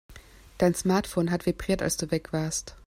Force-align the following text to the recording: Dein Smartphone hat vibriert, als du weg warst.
Dein 0.57 0.73
Smartphone 0.73 1.29
hat 1.29 1.45
vibriert, 1.45 1.83
als 1.83 1.95
du 1.95 2.09
weg 2.09 2.33
warst. 2.33 2.75